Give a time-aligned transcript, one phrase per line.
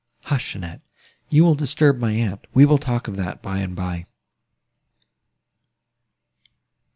[0.23, 0.55] "Hush!
[0.55, 0.81] Annette,
[1.29, 4.07] you will disturb my aunt; we will talk of that by and bye."